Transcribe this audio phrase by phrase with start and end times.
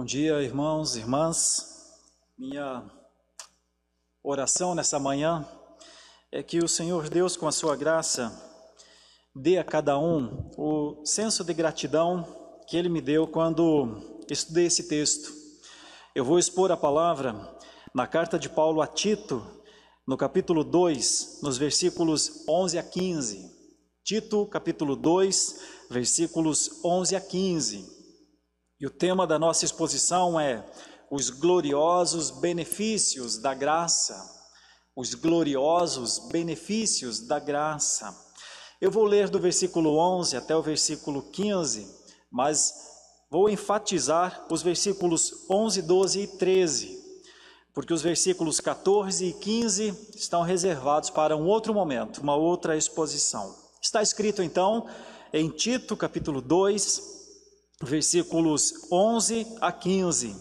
[0.00, 1.92] Bom dia, irmãos, irmãs.
[2.38, 2.90] Minha
[4.24, 5.46] oração nessa manhã
[6.32, 8.32] é que o Senhor Deus, com a sua graça,
[9.36, 12.24] dê a cada um o senso de gratidão
[12.66, 15.34] que Ele me deu quando estudei esse texto.
[16.14, 17.34] Eu vou expor a palavra
[17.94, 19.46] na carta de Paulo a Tito,
[20.06, 23.50] no capítulo 2, nos versículos 11 a 15.
[24.02, 27.99] Tito, capítulo 2, versículos 11 a 15.
[28.80, 30.64] E o tema da nossa exposição é
[31.10, 34.16] os gloriosos benefícios da graça.
[34.96, 38.16] Os gloriosos benefícios da graça.
[38.80, 41.86] Eu vou ler do versículo 11 até o versículo 15,
[42.30, 42.72] mas
[43.30, 46.98] vou enfatizar os versículos 11, 12 e 13,
[47.74, 53.54] porque os versículos 14 e 15 estão reservados para um outro momento, uma outra exposição.
[53.82, 54.86] Está escrito então
[55.34, 57.19] em Tito, capítulo 2,
[57.82, 60.36] versículos 11 a 15.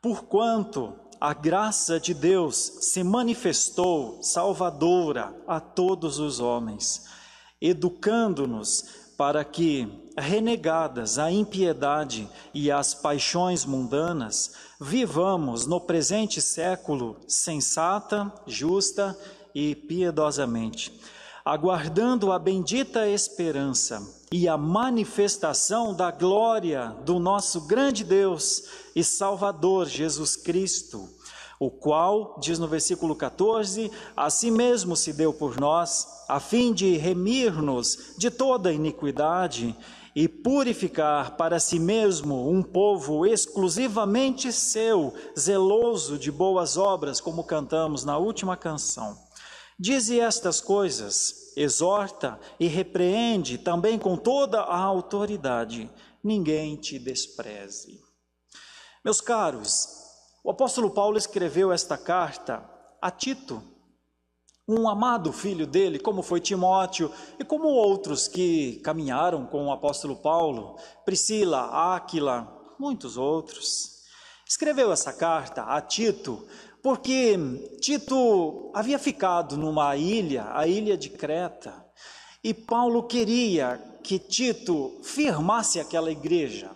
[0.00, 7.06] Porquanto a graça de Deus se manifestou salvadora a todos os homens,
[7.60, 18.30] educando-nos para que, renegadas a impiedade e as paixões mundanas, vivamos no presente século sensata,
[18.46, 19.18] justa
[19.54, 20.92] e piedosamente
[21.46, 29.86] aguardando a bendita esperança e a manifestação da glória do nosso grande Deus e Salvador
[29.86, 31.08] Jesus Cristo,
[31.60, 36.72] o qual, diz no versículo 14, a si mesmo se deu por nós, a fim
[36.72, 39.76] de remir-nos de toda iniquidade
[40.14, 48.04] e purificar para si mesmo um povo exclusivamente seu, zeloso de boas obras, como cantamos
[48.04, 49.25] na última canção.
[49.78, 55.90] Dize estas coisas, exorta e repreende também com toda a autoridade,
[56.24, 58.00] ninguém te despreze.
[59.04, 59.86] Meus caros,
[60.42, 62.64] o apóstolo Paulo escreveu esta carta
[63.02, 63.62] a Tito,
[64.66, 70.16] um amado filho dele, como foi Timóteo e como outros que caminharam com o apóstolo
[70.16, 73.96] Paulo, Priscila, Áquila, muitos outros.
[74.48, 76.48] Escreveu essa carta a Tito
[76.86, 77.36] porque
[77.80, 81.84] Tito havia ficado numa ilha, a ilha de Creta,
[82.44, 86.70] e Paulo queria que Tito firmasse aquela igreja,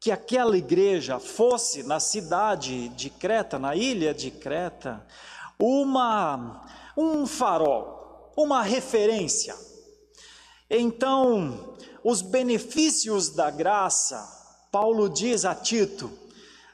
[0.00, 5.06] que aquela igreja fosse na cidade de Creta, na ilha de Creta,
[5.56, 6.66] uma
[6.96, 9.54] um farol, uma referência.
[10.68, 14.20] Então, os benefícios da graça,
[14.72, 16.10] Paulo diz a Tito,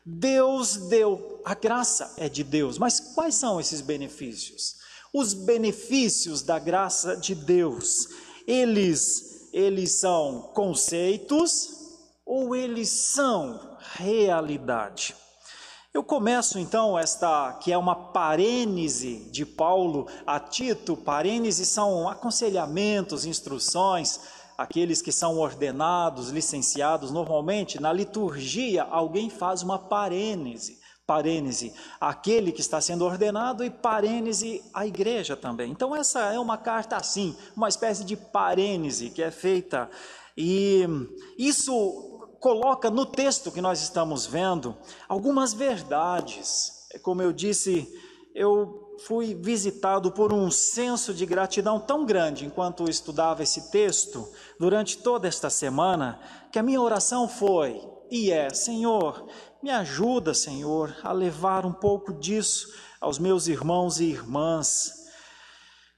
[0.02, 4.76] Deus deu, a graça é de Deus, mas quais são esses benefícios?
[5.12, 8.08] Os benefícios da graça de Deus,
[8.46, 11.68] eles, eles são conceitos
[12.24, 15.16] ou eles são realidade?
[15.92, 23.24] Eu começo então esta, que é uma parênese de Paulo a Tito, parênese são aconselhamentos,
[23.24, 24.20] instruções,
[24.56, 30.78] aqueles que são ordenados, licenciados, normalmente na liturgia alguém faz uma parênese,
[31.10, 35.72] parênese, aquele que está sendo ordenado e parênese a igreja também.
[35.72, 39.90] Então essa é uma carta assim, uma espécie de parênese que é feita
[40.36, 40.86] e
[41.36, 44.76] isso coloca no texto que nós estamos vendo
[45.08, 46.86] algumas verdades.
[47.02, 47.92] Como eu disse,
[48.32, 54.28] eu fui visitado por um senso de gratidão tão grande enquanto estudava esse texto
[54.60, 56.20] durante toda esta semana,
[56.52, 59.26] que a minha oração foi e é: Senhor,
[59.62, 64.92] me ajuda, Senhor, a levar um pouco disso aos meus irmãos e irmãs.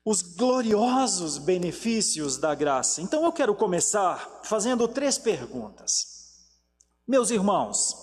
[0.05, 3.01] Os gloriosos benefícios da graça.
[3.01, 6.07] Então eu quero começar fazendo três perguntas.
[7.07, 7.97] Meus irmãos,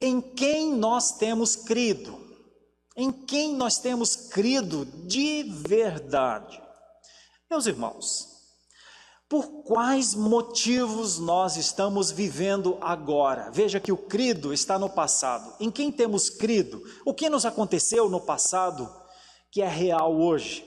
[0.00, 2.24] em quem nós temos crido?
[2.96, 6.62] em quem nós temos crido de verdade.
[7.50, 8.33] Meus irmãos,
[9.28, 13.50] por quais motivos nós estamos vivendo agora?
[13.50, 15.54] Veja que o crido está no passado.
[15.58, 16.82] Em quem temos crido?
[17.04, 18.88] O que nos aconteceu no passado
[19.50, 20.64] que é real hoje?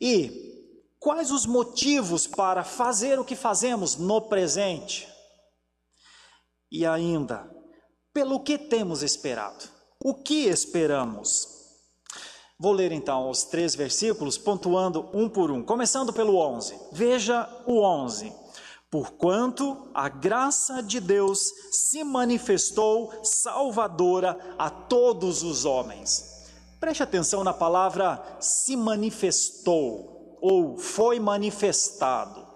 [0.00, 0.66] E
[0.98, 5.06] quais os motivos para fazer o que fazemos no presente?
[6.72, 7.50] E ainda,
[8.12, 9.68] pelo que temos esperado?
[10.02, 11.59] O que esperamos?
[12.60, 16.78] Vou ler então os três versículos, pontuando um por um, começando pelo 11.
[16.92, 18.30] Veja o 11.
[18.90, 26.44] Porquanto a graça de Deus se manifestou salvadora a todos os homens.
[26.78, 32.46] Preste atenção na palavra se manifestou ou foi manifestado.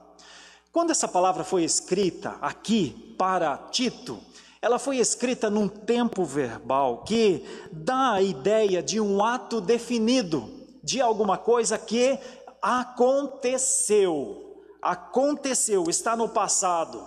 [0.71, 4.21] Quando essa palavra foi escrita aqui para Tito,
[4.65, 10.51] ela foi escrita num tempo verbal que dá a ideia de um ato definido,
[10.83, 12.19] de alguma coisa que
[12.63, 14.57] aconteceu.
[14.81, 17.07] Aconteceu, está no passado.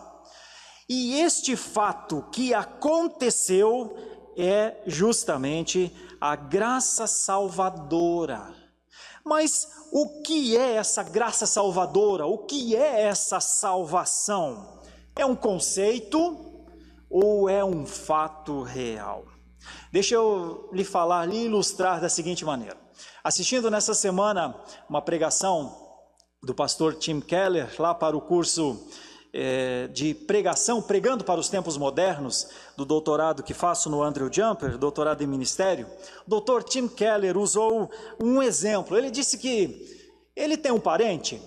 [0.87, 3.97] E este fato que aconteceu
[4.37, 8.53] é justamente a graça salvadora.
[9.25, 12.27] Mas o que é essa graça salvadora?
[12.27, 14.77] O que é essa salvação?
[15.15, 16.46] É um conceito
[17.09, 19.25] ou é um fato real?
[19.91, 22.77] Deixa eu lhe falar, lhe ilustrar da seguinte maneira.
[23.23, 24.55] Assistindo nessa semana
[24.89, 25.75] uma pregação
[26.43, 28.87] do pastor Tim Keller, lá para o curso
[29.33, 34.77] é, de pregação, pregando para os tempos modernos, do doutorado que faço no Andrew Jumper,
[34.77, 35.87] doutorado em ministério,
[36.25, 37.89] o doutor Tim Keller usou
[38.19, 38.97] um exemplo.
[38.97, 41.41] Ele disse que ele tem um parente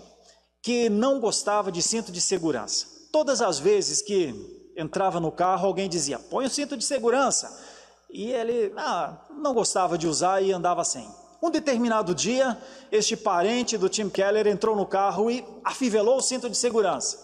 [0.63, 2.87] que não gostava de cinto de segurança.
[3.13, 7.69] Todas as vezes que entrava no carro, alguém dizia: põe o cinto de segurança.
[8.13, 11.09] E ele ah, não gostava de usar e andava sem.
[11.43, 12.61] Um determinado dia,
[12.91, 17.19] este parente do Tim Keller entrou no carro e afivelou o cinto de segurança.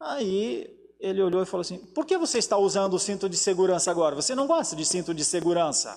[0.00, 0.68] Aí
[0.98, 4.16] ele olhou e falou assim: Por que você está usando o cinto de segurança agora?
[4.16, 5.96] Você não gosta de cinto de segurança?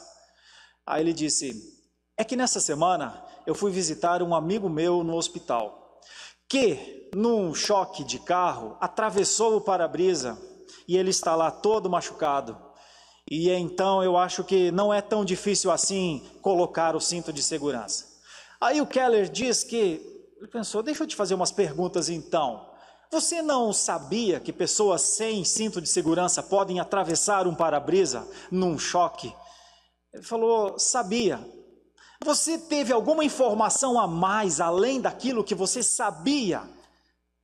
[0.86, 1.54] Aí ele disse:
[2.18, 6.00] É que nessa semana eu fui visitar um amigo meu no hospital,
[6.48, 10.38] que, num choque de carro, atravessou o para-brisa
[10.90, 12.58] e ele está lá todo machucado.
[13.30, 18.08] E então eu acho que não é tão difícil assim colocar o cinto de segurança.
[18.60, 20.02] Aí o Keller diz que
[20.40, 22.68] ele pensou: deixa eu te fazer umas perguntas então.
[23.12, 29.32] Você não sabia que pessoas sem cinto de segurança podem atravessar um para-brisa num choque?
[30.12, 31.40] Ele falou: sabia.
[32.26, 36.64] Você teve alguma informação a mais além daquilo que você sabia?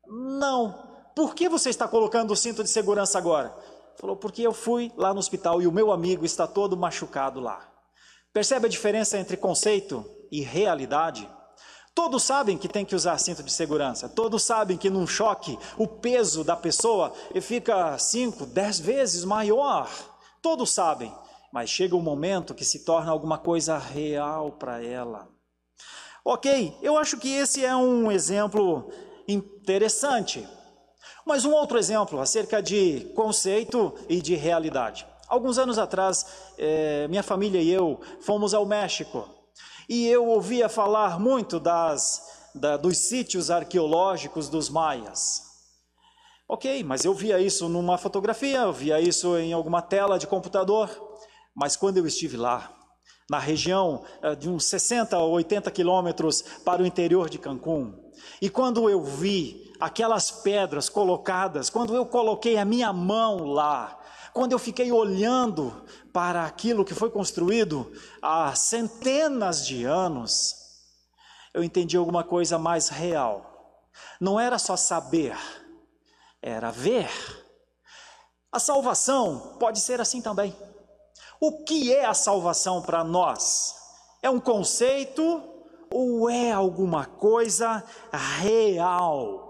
[0.07, 0.84] Não
[1.15, 3.56] por que você está colocando o cinto de segurança agora?
[3.97, 7.71] Falou, porque eu fui lá no hospital e o meu amigo está todo machucado lá.
[8.33, 11.29] Percebe a diferença entre conceito e realidade?
[11.94, 15.88] Todos sabem que tem que usar cinto de segurança, todos sabem que num choque o
[15.88, 19.89] peso da pessoa fica 5, 10 vezes maior.
[20.41, 21.15] Todos sabem,
[21.53, 25.29] mas chega um momento que se torna alguma coisa real para ela.
[26.25, 28.91] Ok, eu acho que esse é um exemplo
[29.25, 30.45] interessante.
[31.25, 35.05] Mas um outro exemplo acerca de conceito e de realidade.
[35.27, 36.25] Alguns anos atrás,
[36.57, 39.27] é, minha família e eu fomos ao México
[39.89, 45.43] e eu ouvia falar muito das, da, dos sítios arqueológicos dos maias.
[46.47, 50.89] Ok, mas eu via isso numa fotografia, eu via isso em alguma tela de computador,
[51.55, 52.71] mas quando eu estive lá,
[53.27, 57.95] na região é, de uns 60 ou 80 quilômetros para o interior de Cancún,
[58.39, 64.00] e quando eu vi aquelas pedras colocadas, quando eu coloquei a minha mão lá,
[64.33, 67.92] quando eu fiquei olhando para aquilo que foi construído
[68.22, 70.56] há centenas de anos,
[71.54, 73.89] eu entendi alguma coisa mais real.
[74.19, 75.38] Não era só saber,
[76.42, 77.10] era ver.
[78.51, 80.56] A salvação pode ser assim também.
[81.39, 83.74] O que é a salvação para nós?
[84.22, 85.44] É um conceito
[85.89, 87.83] ou é alguma coisa
[88.39, 89.44] real?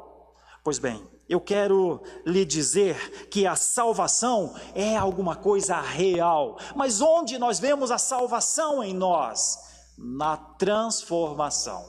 [0.65, 7.37] Pois bem, eu quero lhe dizer que a salvação é alguma coisa real, mas onde
[7.37, 9.59] nós vemos a salvação em nós?
[9.95, 11.85] Na transformação,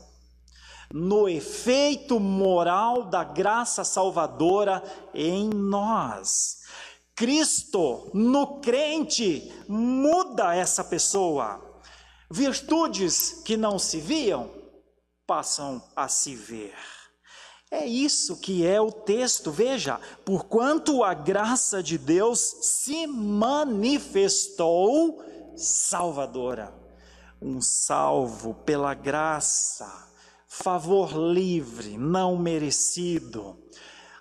[0.92, 4.82] no efeito moral da graça salvadora
[5.14, 6.58] em nós.
[7.14, 11.80] Cristo, no crente, muda essa pessoa.
[12.30, 14.50] Virtudes que não se viam
[15.26, 16.74] passam a se ver.
[17.70, 19.50] É isso que é o texto.
[19.50, 24.44] Veja, porquanto a graça de Deus se manifestou
[25.56, 26.72] salvadora.
[27.42, 30.08] Um salvo pela graça,
[30.46, 33.58] favor livre, não merecido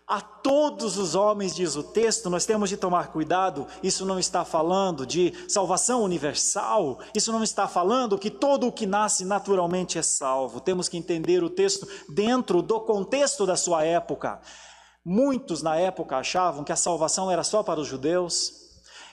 [0.07, 4.45] a todos os homens, diz o texto, nós temos de tomar cuidado, isso não está
[4.45, 10.03] falando de salvação universal, isso não está falando que todo o que nasce naturalmente é
[10.03, 10.59] salvo.
[10.59, 14.39] Temos que entender o texto dentro do contexto da sua época.
[15.03, 18.64] Muitos na época achavam que a salvação era só para os judeus,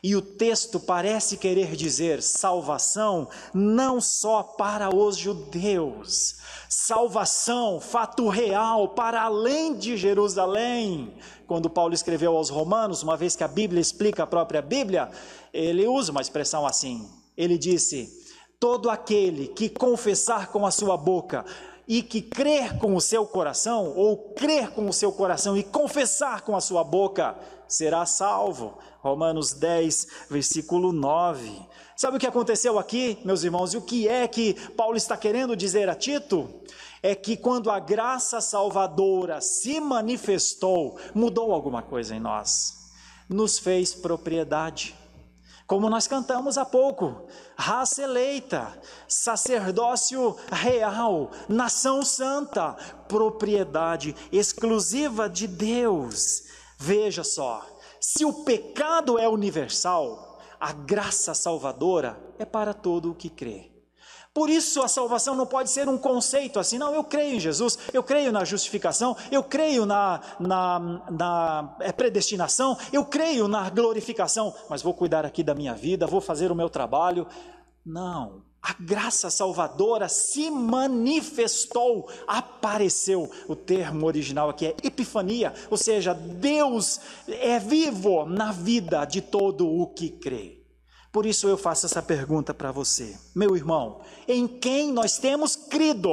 [0.02, 8.88] e o texto parece querer dizer salvação não só para os judeus, salvação, fato real,
[8.88, 11.14] para além de Jerusalém.
[11.46, 15.08] Quando Paulo escreveu aos Romanos, uma vez que a Bíblia explica a própria Bíblia,
[15.52, 17.08] ele usa uma expressão assim.
[17.36, 18.10] Ele disse:
[18.58, 21.44] Todo aquele que confessar com a sua boca
[21.86, 26.42] e que crer com o seu coração, ou crer com o seu coração e confessar
[26.42, 27.36] com a sua boca,
[27.68, 28.78] será salvo.
[29.02, 31.66] Romanos 10, versículo 9.
[31.96, 33.74] Sabe o que aconteceu aqui, meus irmãos?
[33.74, 36.48] E o que é que Paulo está querendo dizer a Tito?
[37.02, 42.92] É que quando a graça salvadora se manifestou, mudou alguma coisa em nós,
[43.28, 44.94] nos fez propriedade
[45.72, 48.78] como nós cantamos há pouco, raça eleita,
[49.08, 52.74] sacerdócio real, nação santa,
[53.08, 56.42] propriedade exclusiva de Deus.
[56.78, 57.64] Veja só,
[58.02, 63.70] se o pecado é universal, a graça salvadora é para todo o que crê.
[64.34, 67.78] Por isso a salvação não pode ser um conceito assim, não, eu creio em Jesus,
[67.92, 70.80] eu creio na justificação, eu creio na, na,
[71.10, 76.20] na é, predestinação, eu creio na glorificação, mas vou cuidar aqui da minha vida, vou
[76.20, 77.24] fazer o meu trabalho.
[77.86, 83.28] Não, a graça salvadora se manifestou, apareceu.
[83.48, 89.68] O termo original aqui é epifania, ou seja, Deus é vivo na vida de todo
[89.68, 90.62] o que crê.
[91.10, 96.10] Por isso eu faço essa pergunta para você, meu irmão: em quem nós temos crido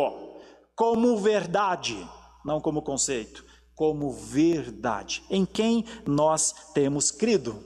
[0.76, 1.96] como verdade,
[2.44, 5.24] não como conceito, como verdade?
[5.30, 7.64] Em quem nós temos crido?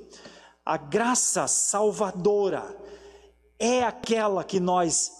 [0.65, 2.82] A graça salvadora
[3.59, 5.11] é aquela que nós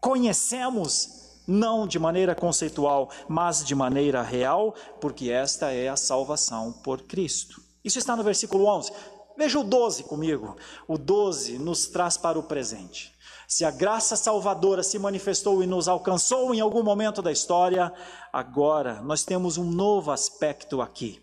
[0.00, 7.02] conhecemos não de maneira conceitual, mas de maneira real, porque esta é a salvação por
[7.02, 7.62] Cristo.
[7.82, 8.92] Isso está no versículo 11.
[9.36, 10.56] Veja o 12 comigo.
[10.86, 13.16] O 12 nos traz para o presente.
[13.46, 17.90] Se a graça salvadora se manifestou e nos alcançou em algum momento da história,
[18.30, 21.18] agora nós temos um novo aspecto aqui: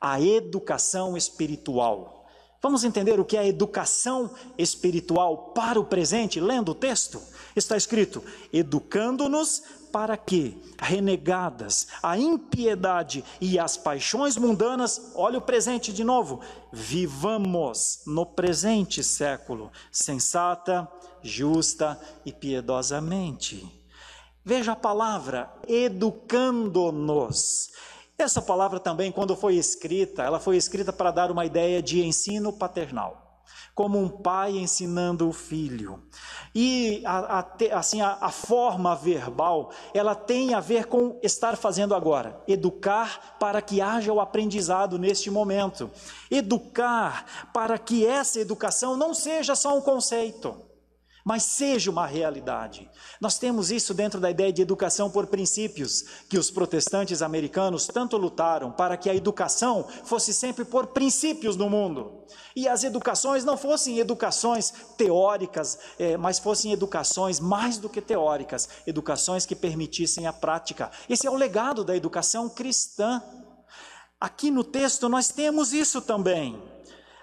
[0.00, 2.17] a educação espiritual.
[2.60, 7.22] Vamos entender o que é educação espiritual para o presente, lendo o texto?
[7.54, 8.22] Está escrito:
[8.52, 9.62] educando-nos
[9.92, 16.40] para que, renegadas a impiedade e as paixões mundanas, olha o presente de novo,
[16.72, 20.88] vivamos no presente século, sensata,
[21.22, 23.66] justa e piedosamente.
[24.44, 27.70] Veja a palavra, educando-nos.
[28.20, 32.52] Essa palavra também, quando foi escrita, ela foi escrita para dar uma ideia de ensino
[32.52, 33.28] paternal
[33.78, 36.02] como um pai ensinando o filho.
[36.52, 41.94] E a, a, assim, a, a forma verbal, ela tem a ver com estar fazendo
[41.94, 45.88] agora, educar para que haja o aprendizado neste momento,
[46.28, 50.67] educar para que essa educação não seja só um conceito
[51.24, 52.88] mas seja uma realidade.
[53.20, 58.16] Nós temos isso dentro da ideia de educação por princípios, que os protestantes americanos tanto
[58.16, 62.24] lutaram para que a educação fosse sempre por princípios no mundo.
[62.54, 68.68] E as educações não fossem educações teóricas, é, mas fossem educações mais do que teóricas,
[68.86, 70.90] educações que permitissem a prática.
[71.08, 73.22] Esse é o legado da educação cristã.
[74.20, 76.77] Aqui no texto nós temos isso também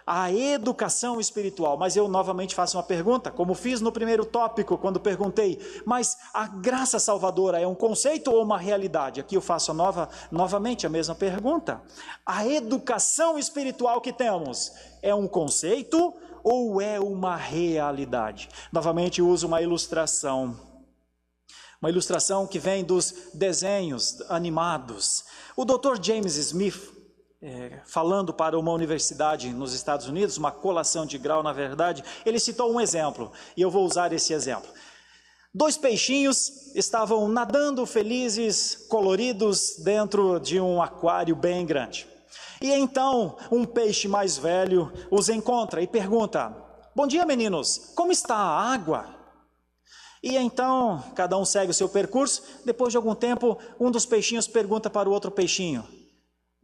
[0.06, 1.78] a educação espiritual.
[1.78, 6.48] Mas eu novamente faço uma pergunta, como fiz no primeiro tópico, quando perguntei, mas a
[6.48, 9.20] graça salvadora é um conceito ou uma realidade?
[9.20, 11.82] Aqui eu faço nova, novamente a mesma pergunta.
[12.26, 14.72] A educação espiritual que temos
[15.02, 18.48] é um conceito ou é uma realidade?
[18.72, 20.56] Novamente uso uma ilustração.
[21.82, 25.26] Uma ilustração que vem dos desenhos animados.
[25.56, 26.02] O Dr.
[26.02, 26.95] James Smith,
[27.46, 32.40] é, falando para uma universidade nos Estados Unidos, uma colação de grau, na verdade, ele
[32.40, 34.68] citou um exemplo, e eu vou usar esse exemplo.
[35.54, 42.08] Dois peixinhos estavam nadando felizes, coloridos, dentro de um aquário bem grande.
[42.60, 46.54] E então um peixe mais velho os encontra e pergunta:
[46.96, 49.06] Bom dia, meninos, como está a água?
[50.22, 52.42] E então cada um segue o seu percurso.
[52.66, 55.88] Depois de algum tempo, um dos peixinhos pergunta para o outro peixinho: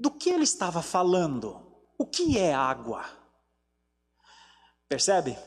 [0.02, 1.62] do que ele estava falando?
[1.96, 3.06] O que é água?
[4.90, 5.38] Percebe?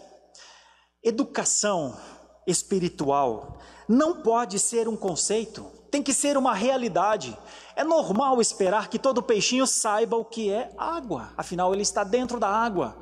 [1.02, 1.98] Educação
[2.46, 3.58] espiritual
[3.88, 7.36] não pode ser um conceito, tem que ser uma realidade.
[7.74, 12.38] É normal esperar que todo peixinho saiba o que é água, afinal ele está dentro
[12.38, 12.96] da água.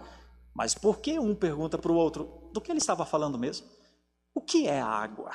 [0.55, 3.67] Mas por que um pergunta para o outro do que ele estava falando mesmo?
[4.35, 5.33] O que é água?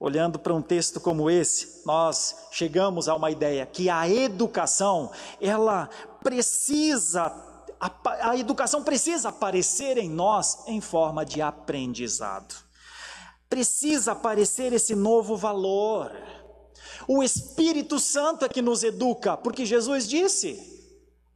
[0.00, 5.90] Olhando para um texto como esse, nós chegamos a uma ideia que a educação, ela
[6.24, 7.30] precisa,
[7.78, 12.54] a, a educação precisa aparecer em nós em forma de aprendizado.
[13.46, 16.10] Precisa aparecer esse novo valor.
[17.06, 20.80] O Espírito Santo é que nos educa, porque Jesus disse,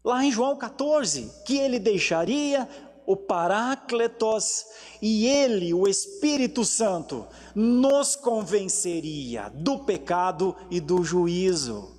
[0.02, 2.66] lá em João 14, que ele deixaria
[3.06, 4.64] o Parácletos,
[5.00, 11.92] e ele, o Espírito Santo, nos convenceria do pecado e do juízo.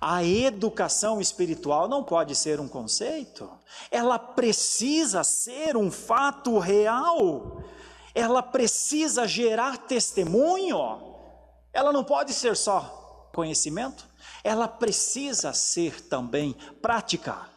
[0.00, 3.50] A educação espiritual não pode ser um conceito,
[3.90, 7.62] ela precisa ser um fato real,
[8.14, 10.78] ela precisa gerar testemunho,
[11.72, 14.06] ela não pode ser só conhecimento,
[14.44, 17.55] ela precisa ser também prática.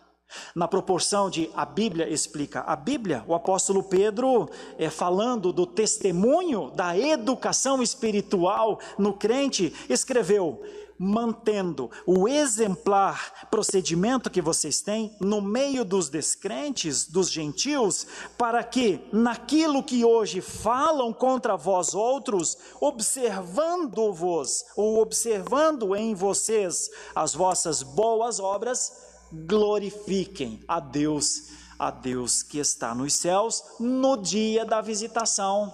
[0.53, 2.61] Na proporção de a Bíblia explica.
[2.61, 10.61] A Bíblia, o apóstolo Pedro, é, falando do testemunho da educação espiritual no crente, escreveu:
[10.99, 18.05] mantendo o exemplar procedimento que vocês têm no meio dos descrentes, dos gentios,
[18.37, 27.33] para que naquilo que hoje falam contra vós outros, observando-vos ou observando em vocês as
[27.33, 34.81] vossas boas obras, glorifiquem a Deus, a Deus que está nos céus no dia da
[34.81, 35.73] visitação.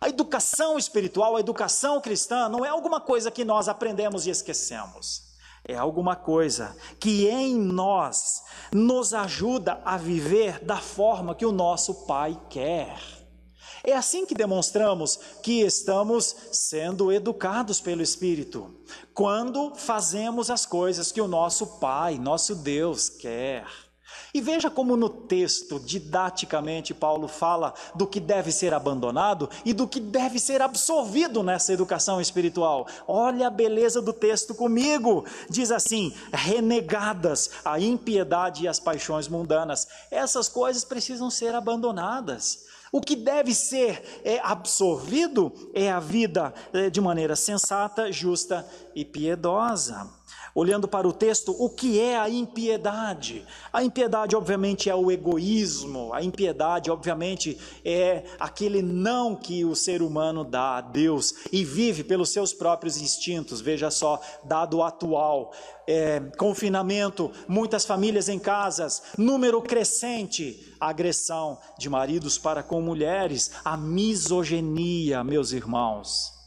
[0.00, 5.28] A educação espiritual, a educação cristã, não é alguma coisa que nós aprendemos e esquecemos.
[5.64, 12.06] É alguma coisa que em nós nos ajuda a viver da forma que o nosso
[12.06, 13.17] Pai quer.
[13.88, 18.70] É assim que demonstramos que estamos sendo educados pelo Espírito,
[19.14, 23.66] quando fazemos as coisas que o nosso Pai, nosso Deus, quer.
[24.34, 29.88] E veja como no texto, didaticamente, Paulo fala do que deve ser abandonado e do
[29.88, 32.86] que deve ser absorvido nessa educação espiritual.
[33.06, 35.24] Olha a beleza do texto comigo.
[35.48, 39.88] Diz assim: renegadas a impiedade e as paixões mundanas.
[40.10, 42.68] Essas coisas precisam ser abandonadas.
[42.90, 49.04] O que deve ser é, absorvido é a vida é, de maneira sensata, justa e
[49.04, 50.08] piedosa.
[50.58, 53.46] Olhando para o texto, o que é a impiedade?
[53.72, 60.02] A impiedade, obviamente, é o egoísmo, a impiedade, obviamente, é aquele não que o ser
[60.02, 63.60] humano dá a Deus e vive pelos seus próprios instintos.
[63.60, 65.52] Veja só, dado atual,
[65.86, 73.76] é, confinamento, muitas famílias em casas, número crescente, agressão de maridos para com mulheres, a
[73.76, 76.37] misoginia, meus irmãos.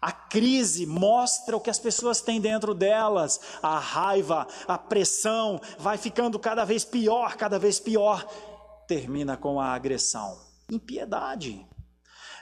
[0.00, 3.38] A crise mostra o que as pessoas têm dentro delas.
[3.62, 8.26] A raiva, a pressão vai ficando cada vez pior, cada vez pior.
[8.88, 10.38] Termina com a agressão.
[10.70, 11.66] Impiedade.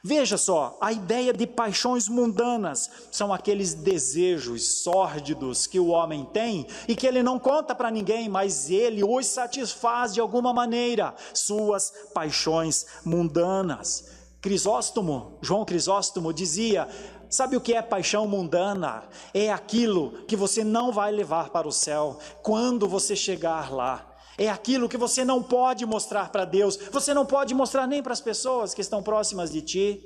[0.04, 6.68] Veja só, a ideia de paixões mundanas são aqueles desejos sórdidos que o homem tem
[6.86, 11.92] e que ele não conta para ninguém, mas ele os satisfaz de alguma maneira, suas
[12.14, 14.04] paixões mundanas.
[14.40, 16.88] Crisóstomo, João Crisóstomo dizia:
[17.30, 19.04] Sabe o que é paixão mundana?
[19.34, 24.16] É aquilo que você não vai levar para o céu quando você chegar lá.
[24.38, 28.12] É aquilo que você não pode mostrar para Deus, você não pode mostrar nem para
[28.12, 30.02] as pessoas que estão próximas de ti.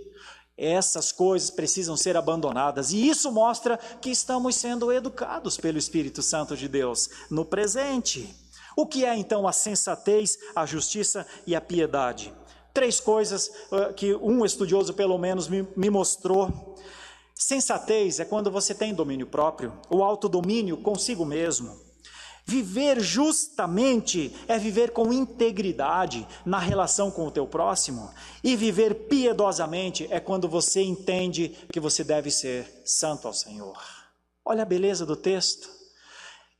[0.56, 6.56] Essas coisas precisam ser abandonadas, e isso mostra que estamos sendo educados pelo Espírito Santo
[6.56, 8.34] de Deus no presente.
[8.76, 12.32] O que é então a sensatez, a justiça e a piedade?
[12.72, 16.71] Três coisas uh, que um estudioso, pelo menos, me, me mostrou
[17.42, 21.76] Sensatez é quando você tem domínio próprio, o autodomínio consigo mesmo.
[22.46, 28.08] Viver justamente é viver com integridade na relação com o teu próximo,
[28.44, 33.76] e viver piedosamente é quando você entende que você deve ser santo ao Senhor.
[34.44, 35.68] Olha a beleza do texto.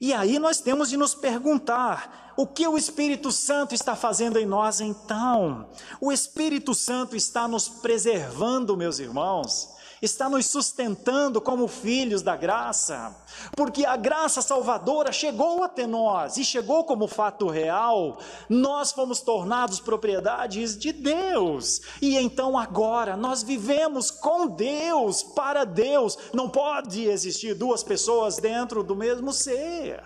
[0.01, 4.47] E aí nós temos de nos perguntar: o que o Espírito Santo está fazendo em
[4.47, 5.71] nós então?
[6.01, 13.17] O Espírito Santo está nos preservando, meus irmãos está nos sustentando como filhos da graça,
[13.57, 19.79] porque a graça salvadora chegou até nós e chegou como fato real, nós fomos tornados
[19.79, 27.55] propriedades de Deus, e então agora nós vivemos com Deus, para Deus, não pode existir
[27.55, 30.03] duas pessoas dentro do mesmo ser.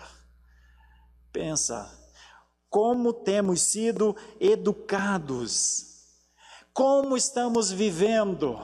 [1.33, 1.91] Pensa,
[2.69, 5.85] como temos sido educados,
[6.71, 8.59] como estamos vivendo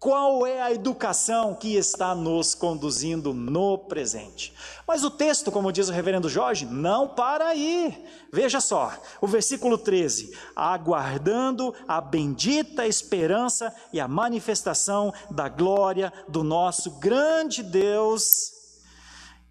[0.00, 4.54] qual é a educação que está nos conduzindo no presente?
[4.86, 8.06] Mas o texto, como diz o reverendo Jorge, não para aí.
[8.32, 16.44] Veja só, o versículo 13: aguardando a bendita esperança e a manifestação da glória do
[16.44, 18.52] nosso grande Deus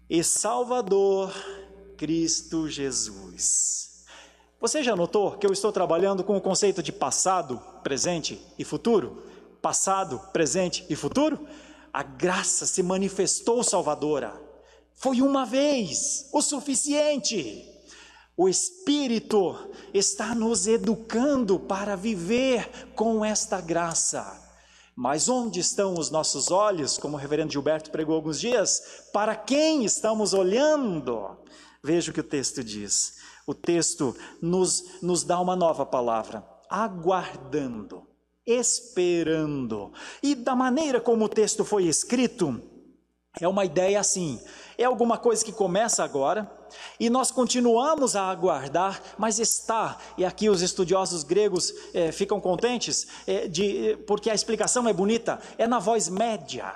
[0.08, 1.30] e Salvador,
[1.98, 4.06] Cristo Jesus.
[4.58, 9.27] Você já notou que eu estou trabalhando com o conceito de passado, presente e futuro?
[9.60, 11.46] Passado, presente e futuro,
[11.92, 14.40] a graça se manifestou salvadora.
[14.94, 17.64] Foi uma vez o suficiente.
[18.36, 19.56] O Espírito
[19.92, 24.44] está nos educando para viver com esta graça.
[24.94, 29.06] Mas onde estão os nossos olhos, como o reverendo Gilberto pregou alguns dias?
[29.12, 31.36] Para quem estamos olhando?
[31.82, 33.18] Veja o que o texto diz.
[33.46, 38.06] O texto nos, nos dá uma nova palavra: aguardando,
[38.48, 39.92] esperando.
[40.22, 42.60] E da maneira como o texto foi escrito,
[43.40, 44.40] é uma ideia assim:
[44.76, 46.50] é alguma coisa que começa agora,
[46.98, 53.06] e nós continuamos a aguardar, mas está, e aqui os estudiosos gregos é, ficam contentes,
[53.26, 56.74] é, de, porque a explicação é bonita, é na voz média.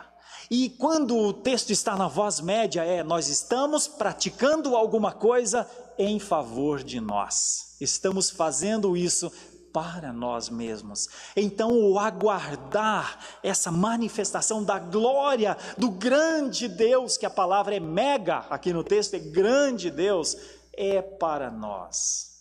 [0.51, 5.67] E quando o texto está na voz média, é nós estamos praticando alguma coisa
[5.99, 7.77] em favor de nós.
[7.81, 9.33] Estamos fazendo isso
[9.73, 11.09] para nós mesmos.
[11.35, 18.39] Então, o aguardar essa manifestação da glória do grande Deus, que a palavra é mega,
[18.51, 20.37] aqui no texto é grande Deus,
[20.75, 22.33] é para nós.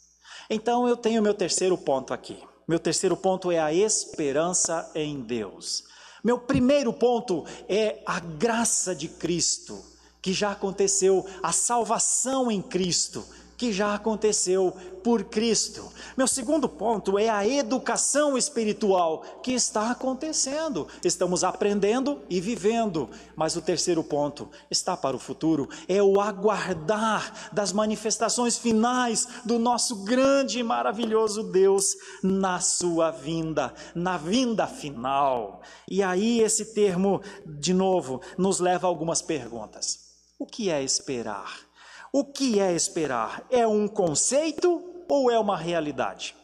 [0.49, 2.37] Então, eu tenho meu terceiro ponto aqui.
[2.67, 5.83] Meu terceiro ponto é a esperança em Deus.
[6.23, 9.83] Meu primeiro ponto é a graça de Cristo,
[10.21, 13.25] que já aconteceu, a salvação em Cristo
[13.61, 15.87] que já aconteceu por Cristo.
[16.17, 20.87] Meu segundo ponto é a educação espiritual que está acontecendo.
[21.05, 23.07] Estamos aprendendo e vivendo.
[23.35, 29.59] Mas o terceiro ponto está para o futuro, é o aguardar das manifestações finais do
[29.59, 35.61] nosso grande e maravilhoso Deus na sua vinda, na vinda final.
[35.87, 39.99] E aí esse termo, de novo, nos leva a algumas perguntas.
[40.39, 41.70] O que é esperar?
[42.13, 43.45] O que é esperar?
[43.49, 46.35] É um conceito ou é uma realidade?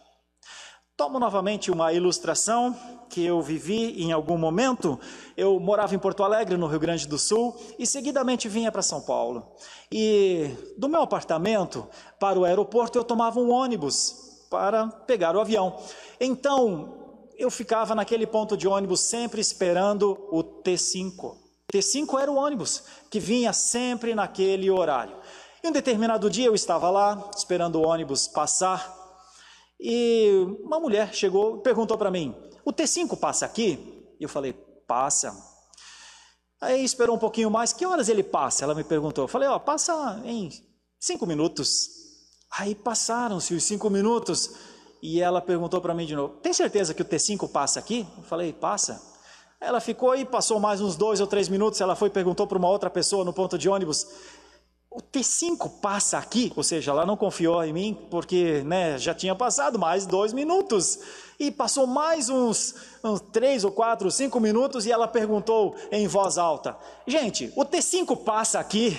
[0.95, 2.73] Tomo novamente uma ilustração
[3.10, 4.97] que eu vivi em algum momento.
[5.36, 9.01] Eu morava em Porto Alegre, no Rio Grande do Sul, e seguidamente vinha para São
[9.01, 9.45] Paulo.
[9.91, 11.86] E do meu apartamento
[12.17, 15.77] para o aeroporto eu tomava um ônibus para pegar o avião.
[16.17, 21.36] Então, eu ficava naquele ponto de ônibus sempre esperando o T5.
[21.73, 25.17] T5 era o ônibus que vinha sempre naquele horário.
[25.67, 28.89] E um determinado dia eu estava lá, esperando o ônibus passar,
[29.77, 34.08] e uma mulher chegou e perguntou para mim: O T5 passa aqui?
[34.17, 34.53] E eu falei:
[34.88, 35.36] Passa.
[36.62, 38.63] Aí esperou um pouquinho mais, que horas ele passa?
[38.63, 39.25] Ela me perguntou.
[39.25, 40.49] Eu falei: Ó, oh, passa em
[40.97, 41.89] cinco minutos.
[42.58, 44.51] Aí passaram-se os cinco minutos
[45.03, 48.08] e ela perguntou para mim de novo: Tem certeza que o T5 passa aqui?
[48.17, 49.17] Eu falei: Passa.
[49.60, 51.82] Ela ficou e passou mais uns dois ou três minutos.
[51.82, 54.08] Ela foi e perguntou para uma outra pessoa no ponto de ônibus:
[54.97, 59.36] o T5 passa aqui, ou seja, ela não confiou em mim, porque né, já tinha
[59.36, 60.97] passado mais dois minutos.
[61.39, 66.39] E passou mais uns, uns três ou quatro, cinco minutos, e ela perguntou em voz
[66.39, 68.97] alta: Gente, o T5 passa aqui?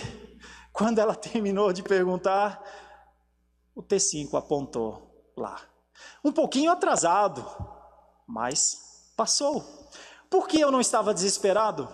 [0.73, 2.63] Quando ela terminou de perguntar,
[3.75, 5.61] o T5 apontou lá.
[6.25, 7.45] Um pouquinho atrasado,
[8.25, 9.65] mas passou.
[10.31, 11.89] Por que eu não estava desesperado?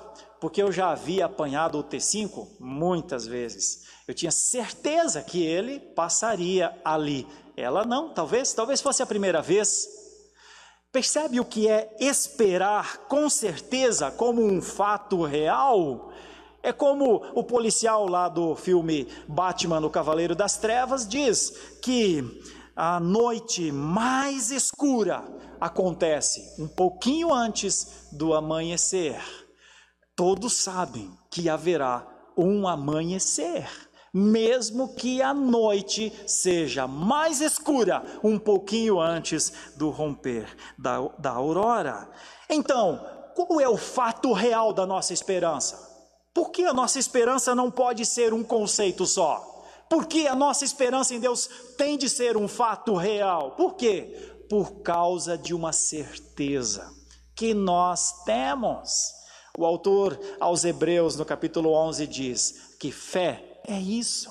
[0.45, 3.85] Porque eu já havia apanhado o T5 muitas vezes.
[4.07, 7.27] Eu tinha certeza que ele passaria ali.
[7.57, 9.89] Ela não, talvez, talvez fosse a primeira vez.
[10.93, 16.13] Percebe o que é esperar com certeza como um fato real?
[16.63, 22.23] É como o policial lá do filme Batman, o Cavaleiro das Trevas, diz que
[22.77, 25.25] a noite mais escura
[25.59, 29.19] acontece um pouquinho antes do amanhecer.
[30.16, 33.68] Todos sabem que haverá um amanhecer
[34.14, 40.46] mesmo que a noite seja mais escura, um pouquinho antes do romper
[40.79, 42.09] da, da aurora.
[42.48, 45.77] Então, qual é o fato real da nossa esperança?
[46.33, 49.64] Por que a nossa esperança não pode ser um conceito só?
[49.90, 53.57] Por que a nossa esperança em Deus tem de ser um fato real?
[53.57, 54.44] Por quê?
[54.48, 56.88] Por causa de uma certeza
[57.35, 59.13] que nós temos.
[59.57, 64.29] O autor aos Hebreus, no capítulo 11, diz que fé é isso.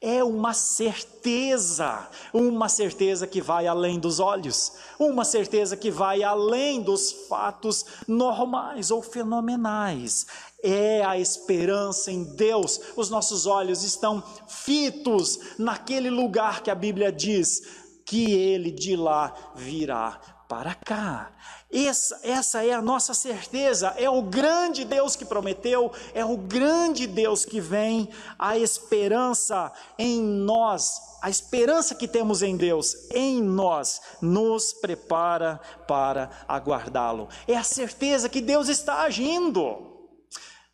[0.00, 6.80] É uma certeza, uma certeza que vai além dos olhos, uma certeza que vai além
[6.80, 10.26] dos fatos normais ou fenomenais.
[10.62, 12.80] É a esperança em Deus.
[12.96, 17.62] Os nossos olhos estão fitos naquele lugar que a Bíblia diz
[18.06, 21.30] que ele de lá virá para cá.
[21.72, 27.06] Essa, essa é a nossa certeza, é o grande Deus que prometeu, é o grande
[27.06, 34.02] Deus que vem, a esperança em nós, a esperança que temos em Deus, em nós,
[34.20, 37.28] nos prepara para aguardá-lo.
[37.46, 39.86] É a certeza que Deus está agindo.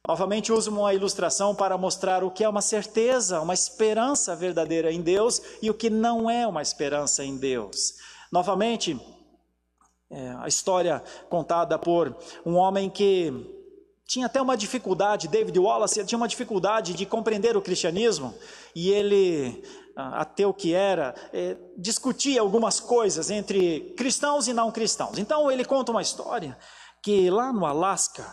[0.09, 5.03] Novamente uso uma ilustração para mostrar o que é uma certeza, uma esperança verdadeira em
[5.03, 7.97] Deus e o que não é uma esperança em Deus.
[8.33, 8.99] Novamente,
[10.11, 13.33] é, a história contada por um homem que
[14.07, 18.33] tinha até uma dificuldade, David Wallace tinha uma dificuldade de compreender o cristianismo
[18.75, 19.65] e ele,
[19.97, 25.19] ateu que era, é, discutia algumas coisas entre cristãos e não cristãos.
[25.19, 26.57] Então ele conta uma história
[27.03, 28.25] que lá no Alasca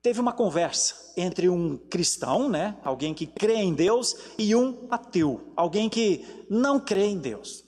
[0.00, 5.52] teve uma conversa entre um cristão, né, alguém que crê em Deus, e um ateu,
[5.56, 7.64] alguém que não crê em Deus.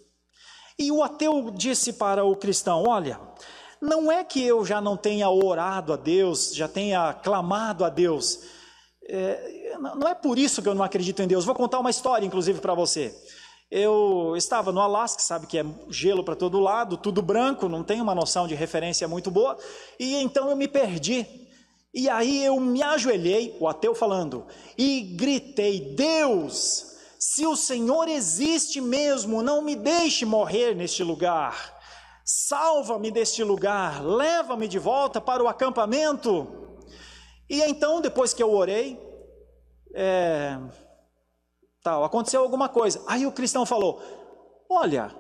[0.78, 3.20] E o ateu disse para o cristão: Olha,
[3.80, 8.40] não é que eu já não tenha orado a Deus, já tenha clamado a Deus,
[9.08, 11.44] é, não é por isso que eu não acredito em Deus.
[11.44, 13.14] Vou contar uma história, inclusive, para você.
[13.70, 18.02] Eu estava no Alasca, sabe que é gelo para todo lado, tudo branco, não tenho
[18.02, 19.56] uma noção de referência muito boa,
[19.98, 21.26] e então eu me perdi
[21.94, 24.44] e aí eu me ajoelhei, o ateu falando,
[24.76, 26.93] e gritei: Deus,
[27.26, 31.74] se o Senhor existe mesmo, não me deixe morrer neste lugar.
[32.22, 36.46] Salva-me deste lugar, leva-me de volta para o acampamento.
[37.48, 39.00] E então, depois que eu orei,
[39.94, 40.58] é,
[41.82, 43.02] tal, aconteceu alguma coisa.
[43.06, 44.02] Aí o cristão falou:
[44.68, 45.10] Olha,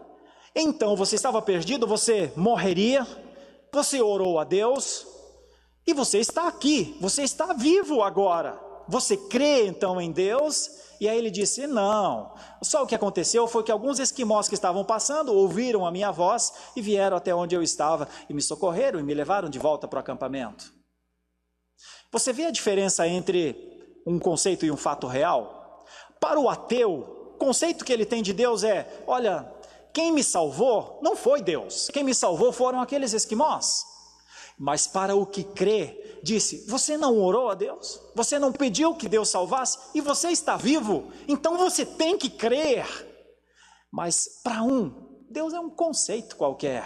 [0.54, 3.06] então você estava perdido, você morreria,
[3.72, 5.06] você orou a Deus,
[5.86, 8.63] e você está aqui, você está vivo agora.
[8.88, 10.70] Você crê então em Deus?
[11.00, 12.34] E aí ele disse: Não.
[12.62, 16.52] Só o que aconteceu foi que alguns esquimós que estavam passando ouviram a minha voz
[16.76, 19.98] e vieram até onde eu estava e me socorreram e me levaram de volta para
[19.98, 20.72] o acampamento.
[22.10, 25.84] Você vê a diferença entre um conceito e um fato real?
[26.20, 29.50] Para o ateu, o conceito que ele tem de Deus é: olha,
[29.92, 33.84] quem me salvou não foi Deus, quem me salvou foram aqueles esquimós.
[34.58, 38.00] Mas para o que crê, disse: Você não orou a Deus?
[38.14, 39.78] Você não pediu que Deus salvasse?
[39.94, 41.12] E você está vivo?
[41.28, 42.86] Então você tem que crer.
[43.92, 46.84] Mas para um, Deus é um conceito qualquer.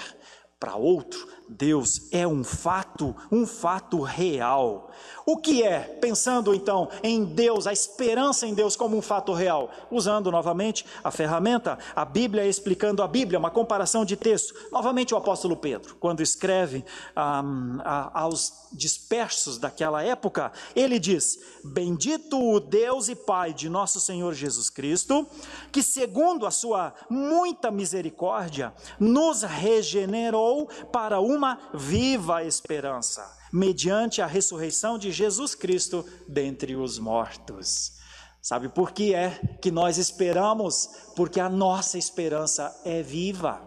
[0.58, 4.90] Para outro, Deus é um fato, um fato real.
[5.24, 9.70] O que é, pensando então em Deus, a esperança em Deus como um fato real?
[9.90, 14.54] Usando novamente a ferramenta, a Bíblia explicando a Bíblia, uma comparação de texto.
[14.70, 16.84] Novamente o apóstolo Pedro, quando escreve
[17.16, 24.00] um, a, aos dispersos daquela época, ele diz: Bendito o Deus e Pai de nosso
[24.00, 25.26] Senhor Jesus Cristo,
[25.72, 34.26] que segundo a sua muita misericórdia, nos regenerou para uma uma viva esperança, mediante a
[34.26, 37.92] ressurreição de Jesus Cristo dentre os mortos.
[38.42, 39.30] Sabe por que é
[39.62, 40.88] que nós esperamos?
[41.14, 43.62] Porque a nossa esperança é viva.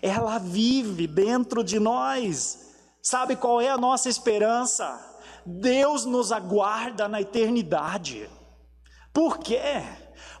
[0.00, 2.72] Ela vive dentro de nós.
[3.02, 4.98] Sabe qual é a nossa esperança?
[5.44, 8.28] Deus nos aguarda na eternidade.
[9.12, 9.82] Por quê?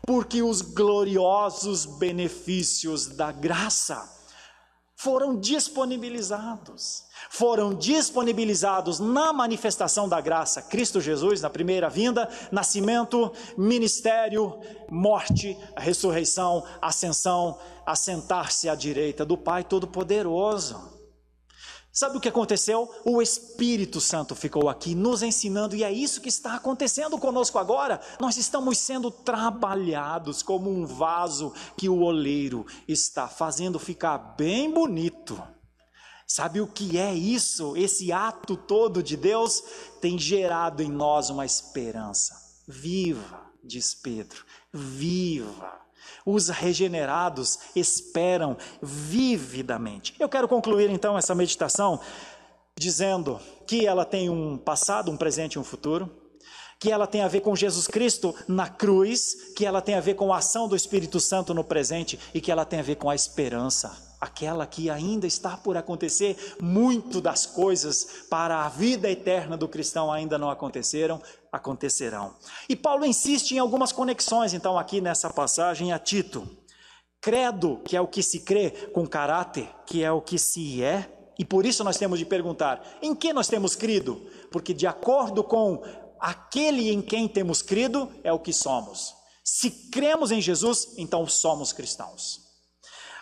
[0.06, 4.13] Porque os gloriosos benefícios da graça
[5.04, 7.04] foram disponibilizados.
[7.28, 16.64] Foram disponibilizados na manifestação da graça, Cristo Jesus, na primeira vinda, nascimento, ministério, morte, ressurreição,
[16.80, 20.93] ascensão, assentar-se à direita do Pai Todo-Poderoso.
[21.96, 22.92] Sabe o que aconteceu?
[23.04, 28.00] O Espírito Santo ficou aqui nos ensinando, e é isso que está acontecendo conosco agora.
[28.18, 35.40] Nós estamos sendo trabalhados como um vaso que o oleiro está fazendo ficar bem bonito.
[36.26, 37.76] Sabe o que é isso?
[37.76, 39.62] Esse ato todo de Deus
[40.00, 42.34] tem gerado em nós uma esperança.
[42.66, 45.83] Viva, diz Pedro, viva.
[46.24, 50.14] Os regenerados esperam vividamente.
[50.18, 52.00] Eu quero concluir então essa meditação
[52.76, 56.10] dizendo que ela tem um passado, um presente e um futuro,
[56.78, 60.14] que ela tem a ver com Jesus Cristo na cruz, que ela tem a ver
[60.14, 63.08] com a ação do Espírito Santo no presente e que ela tem a ver com
[63.08, 69.56] a esperança aquela que ainda está por acontecer, muito das coisas para a vida eterna
[69.56, 71.20] do cristão ainda não aconteceram,
[71.52, 72.34] acontecerão.
[72.68, 76.48] E Paulo insiste em algumas conexões, então, aqui nessa passagem a Tito.
[77.20, 81.10] Credo, que é o que se crê, com caráter, que é o que se é,
[81.38, 84.30] e por isso nós temos de perguntar: em que nós temos crido?
[84.50, 85.82] Porque de acordo com
[86.20, 89.14] aquele em quem temos crido, é o que somos.
[89.42, 92.40] Se cremos em Jesus, então somos cristãos.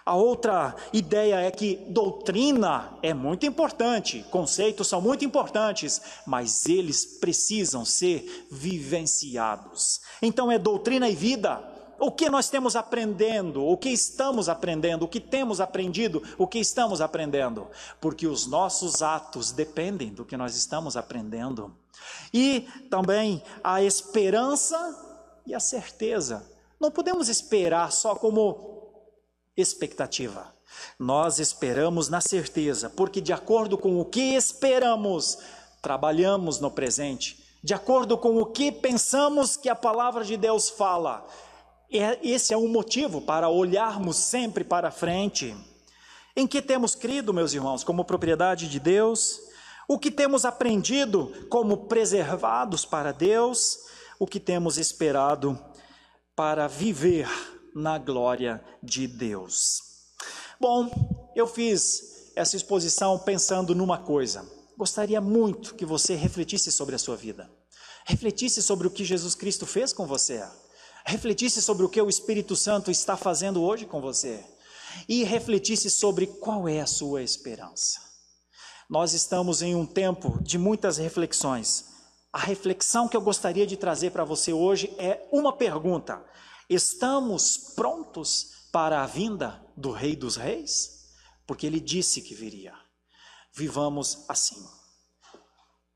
[0.04, 7.04] A outra ideia é que doutrina é muito importante, conceitos são muito importantes, mas eles
[7.04, 10.00] precisam ser vivenciados.
[10.20, 11.62] Então é doutrina e vida.
[12.00, 16.58] O que nós temos aprendendo, o que estamos aprendendo, o que temos aprendido, o que
[16.58, 17.68] estamos aprendendo,
[18.00, 21.72] porque os nossos atos dependem do que nós estamos aprendendo.
[22.34, 24.76] E também a esperança
[25.46, 26.44] e a certeza.
[26.80, 28.71] Não podemos esperar só como
[29.56, 30.54] expectativa.
[30.98, 35.38] Nós esperamos na certeza, porque de acordo com o que esperamos,
[35.80, 41.26] trabalhamos no presente, de acordo com o que pensamos que a palavra de Deus fala.
[42.22, 45.54] Esse é um motivo para olharmos sempre para frente.
[46.34, 49.38] Em que temos crido, meus irmãos, como propriedade de Deus?
[49.86, 53.80] O que temos aprendido como preservados para Deus?
[54.18, 55.58] O que temos esperado
[56.34, 57.28] para viver
[57.74, 59.80] na glória de Deus?
[60.60, 64.46] Bom, eu fiz essa exposição pensando numa coisa.
[64.76, 67.50] Gostaria muito que você refletisse sobre a sua vida.
[68.04, 70.44] Refletisse sobre o que Jesus Cristo fez com você.
[71.04, 74.44] Refletisse sobre o que o Espírito Santo está fazendo hoje com você
[75.08, 78.00] e refletisse sobre qual é a sua esperança.
[78.88, 81.86] Nós estamos em um tempo de muitas reflexões.
[82.32, 86.22] A reflexão que eu gostaria de trazer para você hoje é uma pergunta:
[86.74, 91.12] estamos prontos para a vinda do Rei dos Reis?
[91.46, 92.74] Porque ele disse que viria.
[93.54, 94.62] Vivamos assim.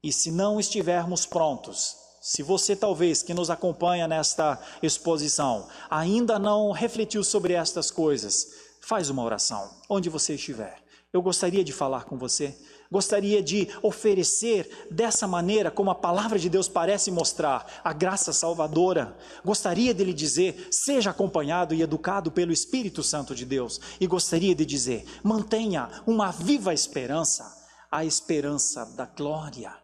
[0.03, 6.71] E se não estivermos prontos, se você talvez que nos acompanha nesta exposição ainda não
[6.73, 10.81] refletiu sobre estas coisas, Faz uma oração, onde você estiver.
[11.13, 12.57] Eu gostaria de falar com você,
[12.91, 19.17] gostaria de oferecer dessa maneira, como a palavra de Deus parece mostrar, a graça salvadora.
[19.45, 23.81] Gostaria de lhe dizer, seja acompanhado e educado pelo Espírito Santo de Deus.
[24.01, 27.45] E gostaria de dizer, mantenha uma viva esperança,
[27.91, 29.75] a esperança da glória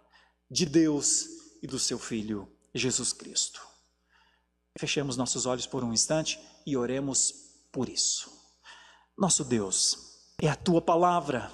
[0.51, 1.27] de Deus
[1.62, 3.61] e do seu Filho Jesus Cristo.
[4.79, 7.35] Fechemos nossos olhos por um instante e oremos
[7.71, 8.31] por isso.
[9.17, 11.51] Nosso Deus, é a tua palavra,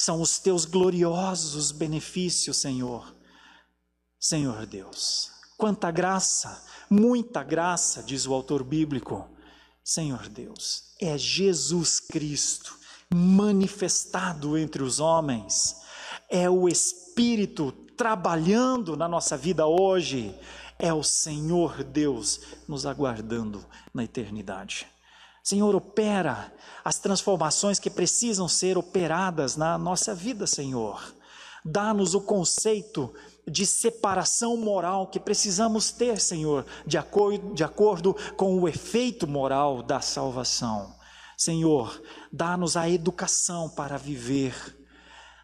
[0.00, 3.14] são os teus gloriosos benefícios, Senhor.
[4.18, 9.28] Senhor Deus, quanta graça, muita graça, diz o autor bíblico.
[9.84, 12.78] Senhor Deus, é Jesus Cristo
[13.12, 15.76] manifestado entre os homens,
[16.30, 20.34] é o Espírito trabalhando na nossa vida hoje,
[20.78, 24.86] é o Senhor Deus nos aguardando na eternidade.
[25.42, 26.52] Senhor, opera
[26.84, 31.14] as transformações que precisam ser operadas na nossa vida, Senhor.
[31.64, 33.12] Dá-nos o conceito
[33.46, 39.82] de separação moral que precisamos ter, Senhor, de acordo, de acordo com o efeito moral
[39.82, 40.94] da salvação.
[41.36, 44.54] Senhor, dá-nos a educação para viver.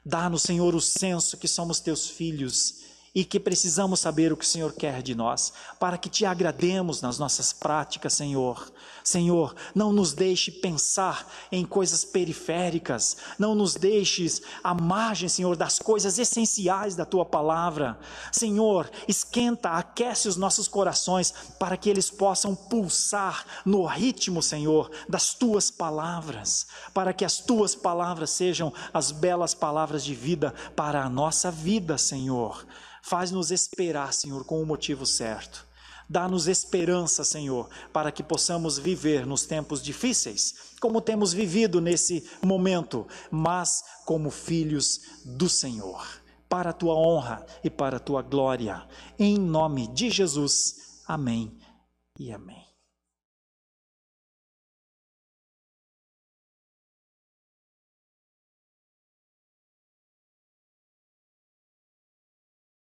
[0.04, 2.85] Dá-nos, Senhor, o senso que somos teus filhos
[3.16, 5.50] e que precisamos saber o que o Senhor quer de nós,
[5.80, 8.70] para que te agrademos nas nossas práticas, Senhor.
[9.02, 15.78] Senhor, não nos deixe pensar em coisas periféricas, não nos deixes à margem, Senhor, das
[15.78, 17.98] coisas essenciais da tua palavra.
[18.30, 25.32] Senhor, esquenta, aquece os nossos corações para que eles possam pulsar no ritmo, Senhor, das
[25.32, 31.08] tuas palavras, para que as tuas palavras sejam as belas palavras de vida para a
[31.08, 32.66] nossa vida, Senhor.
[33.08, 35.64] Faz-nos esperar, Senhor, com o motivo certo.
[36.08, 43.06] Dá-nos esperança, Senhor, para que possamos viver nos tempos difíceis, como temos vivido nesse momento,
[43.30, 46.04] mas como filhos do Senhor,
[46.48, 48.84] para a tua honra e para a tua glória.
[49.16, 51.02] Em nome de Jesus.
[51.06, 51.56] Amém
[52.18, 52.65] e amém.